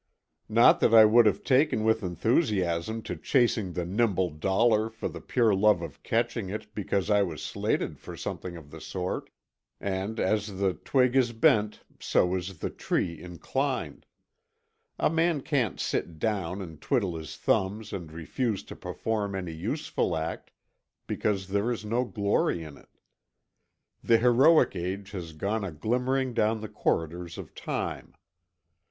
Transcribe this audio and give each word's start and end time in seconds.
Not 0.49 0.79
that 0.79 0.95
I 0.95 1.05
would 1.05 1.27
have 1.27 1.43
taken 1.43 1.83
with 1.83 2.01
enthusiasm 2.01 3.03
to 3.03 3.15
chasing 3.15 3.73
the 3.73 3.85
nimble 3.85 4.31
dollar 4.31 4.89
for 4.89 5.07
the 5.07 5.21
pure 5.21 5.53
love 5.53 5.83
of 5.83 6.01
catching 6.01 6.49
it, 6.49 6.61
but 6.61 6.73
because 6.73 7.11
I 7.11 7.21
was 7.21 7.43
slated 7.45 7.99
for 7.99 8.17
something 8.17 8.57
of 8.57 8.71
the 8.71 8.81
sort, 8.81 9.29
and 9.79 10.19
as 10.19 10.57
the 10.57 10.73
twig 10.73 11.15
is 11.15 11.33
bent 11.33 11.81
so 11.99 12.33
is 12.33 12.57
the 12.57 12.71
tree 12.71 13.21
inclined; 13.21 14.07
a 14.97 15.07
man 15.07 15.41
can't 15.41 15.79
sit 15.79 16.17
down 16.17 16.63
and 16.63 16.81
twiddle 16.81 17.15
his 17.15 17.37
thumbs 17.37 17.93
and 17.93 18.11
refuse 18.11 18.63
to 18.63 18.75
perform 18.75 19.35
any 19.35 19.53
useful 19.53 20.17
act, 20.17 20.49
because 21.05 21.49
there 21.49 21.69
is 21.69 21.85
no 21.85 22.05
glory 22.05 22.63
in 22.63 22.75
it. 22.75 22.97
The 24.03 24.17
heroic 24.17 24.75
age 24.75 25.11
has 25.11 25.33
gone 25.33 25.63
a 25.63 25.71
glimmering 25.71 26.33
down 26.33 26.61
the 26.61 26.69
corridors 26.69 27.37
of 27.37 27.53
time. 27.53 28.15